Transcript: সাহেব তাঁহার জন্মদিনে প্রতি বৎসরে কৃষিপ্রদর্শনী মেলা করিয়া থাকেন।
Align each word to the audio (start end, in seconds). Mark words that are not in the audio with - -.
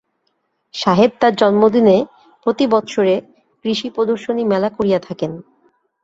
সাহেব 0.73 1.11
তাঁহার 1.19 1.35
জন্মদিনে 1.35 1.97
প্রতি 2.45 2.65
বৎসরে 2.67 3.15
কৃষিপ্রদর্শনী 3.65 4.43
মেলা 4.45 4.69
করিয়া 4.69 4.99
থাকেন। 4.99 5.31